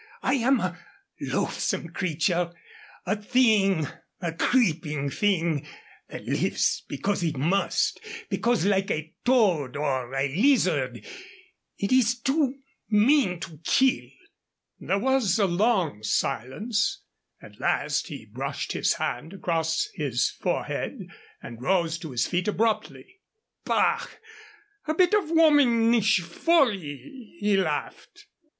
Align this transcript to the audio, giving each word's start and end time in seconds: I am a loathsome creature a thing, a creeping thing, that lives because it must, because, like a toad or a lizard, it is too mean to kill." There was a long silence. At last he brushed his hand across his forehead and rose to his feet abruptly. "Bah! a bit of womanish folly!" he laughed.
I 0.23 0.33
am 0.33 0.59
a 0.59 0.79
loathsome 1.19 1.89
creature 1.89 2.51
a 3.05 3.15
thing, 3.15 3.85
a 4.19 4.33
creeping 4.33 5.11
thing, 5.11 5.67
that 6.09 6.25
lives 6.25 6.83
because 6.87 7.21
it 7.21 7.37
must, 7.37 7.99
because, 8.27 8.65
like 8.65 8.89
a 8.89 9.13
toad 9.23 9.77
or 9.77 10.11
a 10.15 10.27
lizard, 10.27 11.05
it 11.77 11.91
is 11.91 12.19
too 12.19 12.55
mean 12.89 13.39
to 13.41 13.59
kill." 13.63 14.09
There 14.79 14.97
was 14.97 15.37
a 15.37 15.45
long 15.45 16.01
silence. 16.01 17.03
At 17.39 17.59
last 17.59 18.07
he 18.07 18.25
brushed 18.25 18.71
his 18.71 18.93
hand 18.95 19.33
across 19.33 19.87
his 19.93 20.31
forehead 20.31 21.11
and 21.43 21.61
rose 21.61 21.99
to 21.99 22.09
his 22.09 22.25
feet 22.25 22.47
abruptly. 22.47 23.21
"Bah! 23.65 24.03
a 24.87 24.95
bit 24.95 25.13
of 25.13 25.29
womanish 25.29 26.21
folly!" 26.21 27.37
he 27.39 27.55
laughed. 27.55 28.25